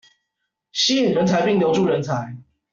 [0.71, 2.35] 吸引人才並留住人才